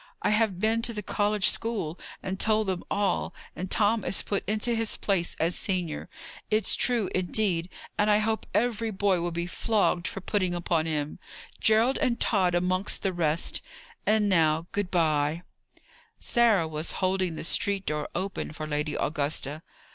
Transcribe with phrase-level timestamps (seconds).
[0.23, 4.43] I have been to the college school, and told them all, and Tom is put
[4.49, 6.09] into his place as senior.
[6.49, 7.69] It's true, indeed!
[7.99, 11.19] and I hope every boy will be flogged for putting upon him;
[11.59, 13.61] Gerald and Tod amongst the rest.
[14.07, 15.43] And now, good bye."
[16.19, 19.61] Sarah was holding the street door open for Lady Augusta.